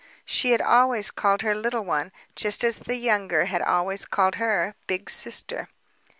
She 0.25 0.49
had 0.49 0.63
always 0.63 1.11
called 1.11 1.43
her, 1.43 1.53
"Little 1.53 1.83
One," 1.85 2.11
just 2.35 2.63
as 2.63 2.79
the 2.79 2.95
younger 2.95 3.45
had 3.45 3.61
always 3.61 4.03
called 4.07 4.33
her 4.41 4.73
"Big 4.87 5.11
Sister." 5.11 5.69